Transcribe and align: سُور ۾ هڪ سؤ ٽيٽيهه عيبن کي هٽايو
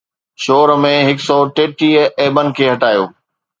سُور 0.45 0.69
۾ 0.85 0.91
هڪ 1.09 1.19
سؤ 1.27 1.37
ٽيٽيهه 1.59 2.03
عيبن 2.25 2.53
کي 2.61 2.65
هٽايو 2.73 3.05